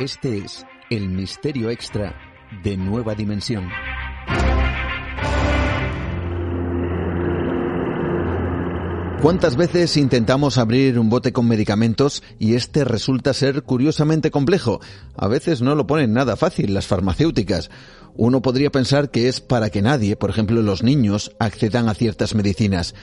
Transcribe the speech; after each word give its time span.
Este 0.00 0.38
es 0.38 0.64
el 0.88 1.10
misterio 1.10 1.68
extra 1.68 2.16
de 2.64 2.78
Nueva 2.78 3.14
Dimensión. 3.14 3.68
¿Cuántas 9.20 9.56
veces 9.58 9.98
intentamos 9.98 10.56
abrir 10.56 10.98
un 10.98 11.10
bote 11.10 11.34
con 11.34 11.46
medicamentos 11.46 12.22
y 12.38 12.54
este 12.54 12.84
resulta 12.84 13.34
ser 13.34 13.62
curiosamente 13.62 14.30
complejo? 14.30 14.80
A 15.16 15.28
veces 15.28 15.60
no 15.60 15.74
lo 15.74 15.86
ponen 15.86 16.14
nada 16.14 16.34
fácil 16.36 16.72
las 16.72 16.86
farmacéuticas. 16.86 17.70
Uno 18.14 18.40
podría 18.40 18.70
pensar 18.70 19.10
que 19.10 19.28
es 19.28 19.42
para 19.42 19.68
que 19.68 19.82
nadie, 19.82 20.16
por 20.16 20.30
ejemplo 20.30 20.62
los 20.62 20.82
niños, 20.82 21.36
accedan 21.38 21.90
a 21.90 21.94
ciertas 21.94 22.34
medicinas. 22.34 22.94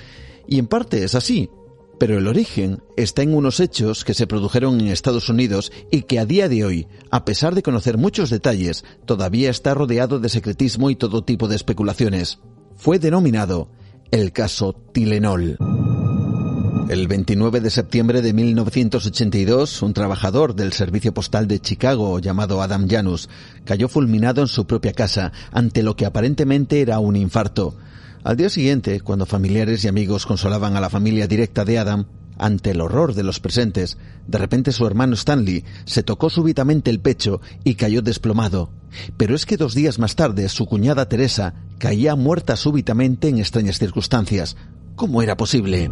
Y 0.48 0.58
en 0.58 0.66
parte 0.66 1.04
es 1.04 1.14
así, 1.14 1.52
pero 2.00 2.18
el 2.18 2.28
origen 2.28 2.82
está 2.96 3.22
en 3.22 3.34
unos 3.34 3.60
hechos 3.60 4.04
que 4.04 4.14
se 4.14 4.28
produjeron 4.28 4.80
en 4.80 4.88
Estados 4.88 5.30
Unidos 5.30 5.72
y 5.92 6.04
que 6.04 6.20
a 6.20 6.26
día 6.26 6.50
de 6.50 6.64
hoy, 6.64 6.88
a 7.12 7.26
pesar 7.26 7.56
de 7.56 7.64
conocer 7.64 7.98
muchos 7.98 8.30
detalles, 8.30 8.84
todavía 9.06 9.50
está 9.50 9.74
rodeado 9.74 10.20
de 10.20 10.30
secretismo 10.30 10.90
y 10.90 10.96
todo 10.96 11.24
tipo 11.24 11.48
de 11.48 11.56
especulaciones. 11.56 12.40
Fue 12.76 13.00
denominado 13.00 13.70
el 14.12 14.32
caso 14.32 14.74
Tilenol. 14.94 15.58
El 16.90 17.10
29 17.10 17.60
de 17.60 17.70
septiembre 17.70 18.22
de 18.22 18.32
1982, 18.32 19.82
un 19.82 19.94
trabajador 19.94 20.56
del 20.56 20.72
servicio 20.72 21.14
postal 21.14 21.46
de 21.46 21.60
Chicago 21.60 22.20
llamado 22.20 22.62
Adam 22.62 22.88
Janus 22.88 23.28
cayó 23.66 23.90
fulminado 23.90 24.40
en 24.40 24.48
su 24.48 24.66
propia 24.66 24.94
casa 24.94 25.34
ante 25.52 25.84
lo 25.84 25.98
que 25.98 26.06
aparentemente 26.06 26.80
era 26.80 27.00
un 27.00 27.18
infarto. 27.18 27.76
Al 28.28 28.36
día 28.36 28.50
siguiente, 28.50 29.00
cuando 29.00 29.26
familiares 29.26 29.86
y 29.86 29.88
amigos 29.88 30.26
consolaban 30.26 30.76
a 30.76 30.82
la 30.82 30.90
familia 30.90 31.28
directa 31.28 31.64
de 31.64 31.80
Adam, 31.80 32.08
ante 32.38 32.72
el 32.72 32.82
horror 32.82 33.14
de 33.14 33.24
los 33.24 33.40
presentes, 33.40 33.98
de 34.28 34.38
repente 34.38 34.74
su 34.74 34.86
hermano 34.86 35.14
Stanley 35.14 35.64
se 35.86 36.04
tocó 36.04 36.30
súbitamente 36.30 36.92
el 36.92 37.00
pecho 37.00 37.40
y 37.64 37.76
cayó 37.76 38.02
desplomado. 38.02 38.70
Pero 39.16 39.34
es 39.34 39.46
que 39.46 39.56
dos 39.56 39.74
días 39.74 39.98
más 39.98 40.18
tarde 40.18 40.50
su 40.50 40.66
cuñada 40.66 41.08
Teresa 41.08 41.54
caía 41.78 42.18
muerta 42.18 42.58
súbitamente 42.58 43.30
en 43.30 43.38
extrañas 43.38 43.80
circunstancias. 43.80 44.58
¿Cómo 44.98 45.22
era 45.22 45.38
posible? 45.38 45.90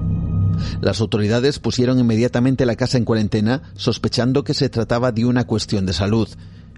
Las 0.82 1.00
autoridades 1.00 1.60
pusieron 1.60 2.00
inmediatamente 2.00 2.66
la 2.66 2.76
casa 2.76 2.98
en 2.98 3.06
cuarentena, 3.06 3.72
sospechando 3.76 4.44
que 4.44 4.54
se 4.54 4.68
trataba 4.68 5.14
de 5.14 5.24
una 5.24 5.48
cuestión 5.48 5.86
de 5.86 5.94
salud, 5.94 6.28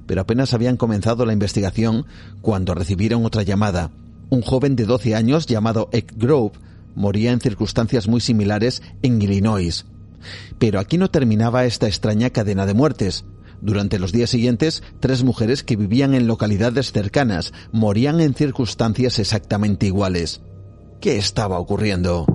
pero 0.06 0.22
apenas 0.22 0.54
habían 0.54 0.78
comenzado 0.78 1.26
la 1.26 1.34
investigación 1.34 2.06
cuando 2.42 2.76
recibieron 2.76 3.26
otra 3.26 3.42
llamada. 3.42 3.90
Un 4.30 4.42
joven 4.42 4.76
de 4.76 4.86
12 4.86 5.16
años 5.16 5.46
llamado 5.46 5.90
Egg 5.92 6.14
Grove 6.16 6.52
moría 6.96 7.32
en 7.32 7.40
circunstancias 7.40 8.08
muy 8.08 8.20
similares 8.20 8.82
en 9.02 9.22
Illinois. 9.22 9.86
Pero 10.60 10.80
aquí 10.80 10.98
no 10.98 11.10
terminaba 11.10 11.66
esta 11.66 11.88
extraña 11.88 12.32
cadena 12.32 12.66
de 12.66 12.74
muertes. 12.74 13.26
Durante 13.62 14.00
los 14.00 14.12
días 14.12 14.30
siguientes, 14.30 14.84
tres 15.00 15.24
mujeres 15.24 15.64
que 15.64 15.76
vivían 15.76 16.14
en 16.14 16.28
localidades 16.28 16.92
cercanas 16.92 17.54
morían 17.72 18.20
en 18.20 18.34
circunstancias 18.34 19.20
exactamente 19.20 19.86
iguales. 19.86 20.42
¿Qué 21.00 21.18
estaba 21.18 21.60
ocurriendo? 21.60 22.26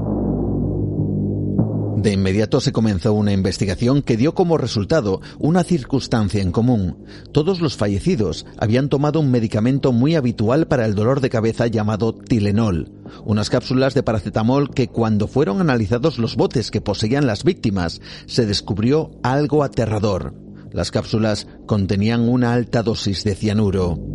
De 2.03 2.12
inmediato 2.12 2.61
se 2.61 2.72
comenzó 2.72 3.12
una 3.12 3.33
investigación 3.33 4.03
que 4.03 4.17
dio 4.17 4.34
como 4.34 4.58
resultado 4.58 5.20
una 5.39 5.62
circunstancia 5.62 6.42
en 6.42 6.50
común. 6.50 7.06
Todos 7.31 7.61
los 7.61 7.77
fallecidos 7.77 8.44
habían 8.59 8.89
tomado 8.89 9.20
un 9.20 9.31
medicamento 9.31 9.92
muy 9.92 10.17
habitual 10.17 10.67
para 10.67 10.84
el 10.84 10.97
dolor 10.97 11.20
de 11.20 11.31
cabeza 11.31 11.69
llamado 11.69 12.12
Tilenol, 12.12 12.91
unas 13.25 13.50
cápsulas 13.50 13.94
de 13.94 14.03
paracetamol 14.03 14.75
que 14.75 14.89
cuando 14.89 15.28
fueron 15.28 15.61
analizados 15.61 16.19
los 16.19 16.34
botes 16.34 16.72
que 16.72 16.81
poseían 16.81 17.28
las 17.28 17.44
víctimas, 17.44 18.00
se 18.27 18.47
descubrió 18.47 19.12
algo 19.22 19.62
aterrador. 19.62 20.34
Las 20.72 20.91
cápsulas 20.91 21.47
contenían 21.66 22.28
una 22.28 22.53
alta 22.53 22.83
dosis 22.83 23.22
de 23.22 23.37
cianuro. 23.37 24.11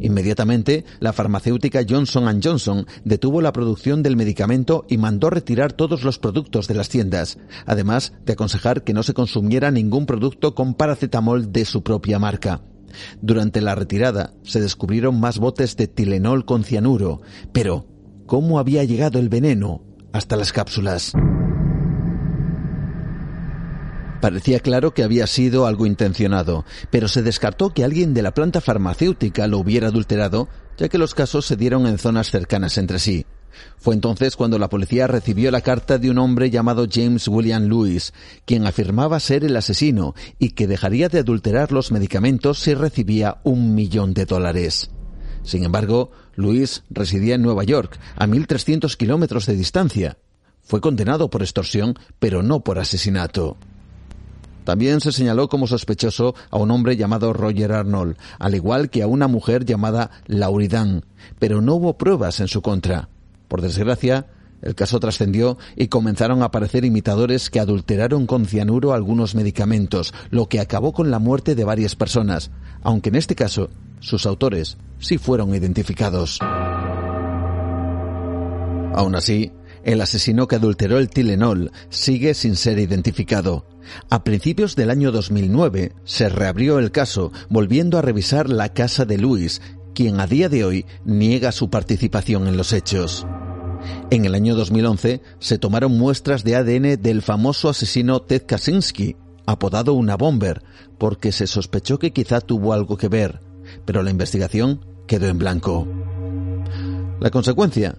Inmediatamente, 0.00 0.84
la 1.00 1.12
farmacéutica 1.12 1.84
Johnson 1.88 2.40
Johnson 2.42 2.86
detuvo 3.04 3.40
la 3.40 3.52
producción 3.52 4.02
del 4.02 4.16
medicamento 4.16 4.84
y 4.88 4.98
mandó 4.98 5.30
retirar 5.30 5.72
todos 5.72 6.04
los 6.04 6.18
productos 6.18 6.68
de 6.68 6.74
las 6.74 6.88
tiendas, 6.88 7.38
además 7.66 8.12
de 8.24 8.34
aconsejar 8.34 8.84
que 8.84 8.94
no 8.94 9.02
se 9.02 9.14
consumiera 9.14 9.70
ningún 9.70 10.06
producto 10.06 10.54
con 10.54 10.74
paracetamol 10.74 11.52
de 11.52 11.64
su 11.64 11.82
propia 11.82 12.18
marca. 12.18 12.62
Durante 13.20 13.60
la 13.60 13.74
retirada 13.74 14.34
se 14.42 14.60
descubrieron 14.60 15.20
más 15.20 15.38
botes 15.38 15.76
de 15.76 15.88
Tilenol 15.88 16.44
con 16.44 16.64
cianuro, 16.64 17.20
pero 17.52 17.86
¿cómo 18.26 18.58
había 18.58 18.84
llegado 18.84 19.18
el 19.18 19.28
veneno 19.28 19.82
hasta 20.12 20.36
las 20.36 20.52
cápsulas? 20.52 21.12
Parecía 24.20 24.58
claro 24.60 24.94
que 24.94 25.04
había 25.04 25.26
sido 25.26 25.66
algo 25.66 25.86
intencionado, 25.86 26.64
pero 26.90 27.06
se 27.06 27.22
descartó 27.22 27.70
que 27.70 27.84
alguien 27.84 28.14
de 28.14 28.22
la 28.22 28.34
planta 28.34 28.60
farmacéutica 28.60 29.46
lo 29.46 29.58
hubiera 29.58 29.88
adulterado, 29.88 30.48
ya 30.76 30.88
que 30.88 30.98
los 30.98 31.14
casos 31.14 31.46
se 31.46 31.56
dieron 31.56 31.86
en 31.86 31.98
zonas 31.98 32.30
cercanas 32.30 32.78
entre 32.78 32.98
sí. 32.98 33.26
Fue 33.76 33.94
entonces 33.94 34.36
cuando 34.36 34.58
la 34.58 34.68
policía 34.68 35.06
recibió 35.06 35.50
la 35.50 35.60
carta 35.60 35.98
de 35.98 36.10
un 36.10 36.18
hombre 36.18 36.50
llamado 36.50 36.86
James 36.90 37.28
William 37.28 37.64
Lewis, 37.64 38.12
quien 38.44 38.66
afirmaba 38.66 39.20
ser 39.20 39.44
el 39.44 39.56
asesino 39.56 40.14
y 40.38 40.50
que 40.50 40.66
dejaría 40.66 41.08
de 41.08 41.20
adulterar 41.20 41.72
los 41.72 41.92
medicamentos 41.92 42.58
si 42.58 42.74
recibía 42.74 43.38
un 43.44 43.74
millón 43.74 44.14
de 44.14 44.26
dólares. 44.26 44.90
Sin 45.44 45.64
embargo, 45.64 46.10
Lewis 46.34 46.82
residía 46.90 47.36
en 47.36 47.42
Nueva 47.42 47.64
York, 47.64 47.98
a 48.16 48.26
1.300 48.26 48.96
kilómetros 48.96 49.46
de 49.46 49.56
distancia. 49.56 50.18
Fue 50.60 50.80
condenado 50.80 51.30
por 51.30 51.42
extorsión, 51.42 51.98
pero 52.18 52.42
no 52.42 52.60
por 52.60 52.78
asesinato. 52.78 53.56
También 54.68 55.00
se 55.00 55.12
señaló 55.12 55.48
como 55.48 55.66
sospechoso 55.66 56.34
a 56.50 56.58
un 56.58 56.70
hombre 56.70 56.98
llamado 56.98 57.32
Roger 57.32 57.72
Arnold, 57.72 58.18
al 58.38 58.54
igual 58.54 58.90
que 58.90 59.02
a 59.02 59.06
una 59.06 59.26
mujer 59.26 59.64
llamada 59.64 60.10
Lauridan, 60.26 61.06
pero 61.38 61.62
no 61.62 61.76
hubo 61.76 61.96
pruebas 61.96 62.40
en 62.40 62.48
su 62.48 62.60
contra. 62.60 63.08
Por 63.48 63.62
desgracia, 63.62 64.26
el 64.60 64.74
caso 64.74 65.00
trascendió 65.00 65.56
y 65.74 65.88
comenzaron 65.88 66.42
a 66.42 66.44
aparecer 66.44 66.84
imitadores 66.84 67.48
que 67.48 67.60
adulteraron 67.60 68.26
con 68.26 68.44
cianuro 68.44 68.92
algunos 68.92 69.34
medicamentos, 69.34 70.12
lo 70.28 70.50
que 70.50 70.60
acabó 70.60 70.92
con 70.92 71.10
la 71.10 71.18
muerte 71.18 71.54
de 71.54 71.64
varias 71.64 71.96
personas, 71.96 72.50
aunque 72.82 73.08
en 73.08 73.14
este 73.14 73.34
caso 73.34 73.70
sus 74.00 74.26
autores 74.26 74.76
sí 74.98 75.16
fueron 75.16 75.54
identificados. 75.54 76.40
Aún 78.92 79.14
así, 79.14 79.50
el 79.88 80.02
asesino 80.02 80.46
que 80.46 80.56
adulteró 80.56 80.98
el 80.98 81.08
Tilenol 81.08 81.72
sigue 81.88 82.34
sin 82.34 82.56
ser 82.56 82.78
identificado. 82.78 83.64
A 84.10 84.22
principios 84.22 84.76
del 84.76 84.90
año 84.90 85.10
2009 85.12 85.92
se 86.04 86.28
reabrió 86.28 86.78
el 86.78 86.90
caso, 86.90 87.32
volviendo 87.48 87.96
a 87.96 88.02
revisar 88.02 88.50
la 88.50 88.74
casa 88.74 89.06
de 89.06 89.16
Luis, 89.16 89.62
quien 89.94 90.20
a 90.20 90.26
día 90.26 90.50
de 90.50 90.62
hoy 90.62 90.84
niega 91.06 91.52
su 91.52 91.70
participación 91.70 92.48
en 92.48 92.58
los 92.58 92.74
hechos. 92.74 93.26
En 94.10 94.26
el 94.26 94.34
año 94.34 94.54
2011 94.56 95.22
se 95.38 95.58
tomaron 95.58 95.96
muestras 95.96 96.44
de 96.44 96.56
ADN 96.56 97.00
del 97.00 97.22
famoso 97.22 97.70
asesino 97.70 98.20
Ted 98.20 98.42
Kaczynski, 98.44 99.16
apodado 99.46 99.94
una 99.94 100.18
bomber, 100.18 100.62
porque 100.98 101.32
se 101.32 101.46
sospechó 101.46 101.98
que 101.98 102.12
quizá 102.12 102.42
tuvo 102.42 102.74
algo 102.74 102.98
que 102.98 103.08
ver, 103.08 103.40
pero 103.86 104.02
la 104.02 104.10
investigación 104.10 104.84
quedó 105.06 105.28
en 105.28 105.38
blanco. 105.38 105.88
La 107.20 107.30
consecuencia 107.30 107.96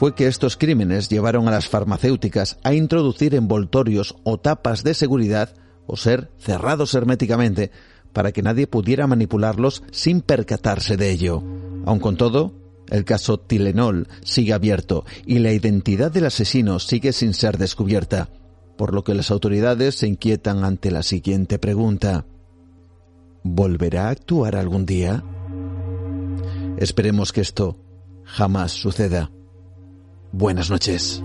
fue 0.00 0.14
que 0.14 0.28
estos 0.28 0.56
crímenes 0.56 1.10
llevaron 1.10 1.46
a 1.46 1.50
las 1.50 1.68
farmacéuticas 1.68 2.58
a 2.62 2.72
introducir 2.72 3.34
envoltorios 3.34 4.16
o 4.24 4.38
tapas 4.38 4.82
de 4.82 4.94
seguridad 4.94 5.52
o 5.86 5.98
ser 5.98 6.30
cerrados 6.38 6.94
herméticamente 6.94 7.70
para 8.14 8.32
que 8.32 8.40
nadie 8.40 8.66
pudiera 8.66 9.06
manipularlos 9.06 9.82
sin 9.90 10.22
percatarse 10.22 10.96
de 10.96 11.10
ello. 11.10 11.42
Aun 11.84 11.98
con 11.98 12.16
todo, 12.16 12.54
el 12.88 13.04
caso 13.04 13.40
Tilenol 13.40 14.08
sigue 14.24 14.54
abierto 14.54 15.04
y 15.26 15.38
la 15.40 15.52
identidad 15.52 16.10
del 16.10 16.24
asesino 16.24 16.78
sigue 16.78 17.12
sin 17.12 17.34
ser 17.34 17.58
descubierta, 17.58 18.30
por 18.78 18.94
lo 18.94 19.04
que 19.04 19.14
las 19.14 19.30
autoridades 19.30 19.96
se 19.96 20.06
inquietan 20.06 20.64
ante 20.64 20.90
la 20.90 21.02
siguiente 21.02 21.58
pregunta. 21.58 22.24
¿Volverá 23.42 24.06
a 24.06 24.12
actuar 24.12 24.56
algún 24.56 24.86
día? 24.86 25.22
Esperemos 26.78 27.34
que 27.34 27.42
esto 27.42 27.76
jamás 28.24 28.72
suceda. 28.72 29.30
Buenas 30.32 30.70
noches. 30.70 31.22